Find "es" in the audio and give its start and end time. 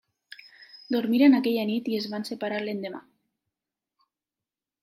1.99-2.09